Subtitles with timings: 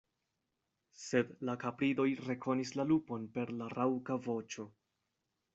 [1.01, 4.71] Sed la kapridoj rekonis la lupon per la raŭka voĉo.